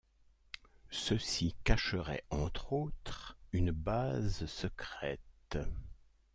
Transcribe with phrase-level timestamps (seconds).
[0.89, 5.59] Ceux-ci cacheraient entre autres une base secrète.